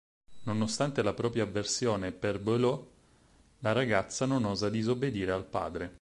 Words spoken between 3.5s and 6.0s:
la ragazza non osa disobbedire al padre.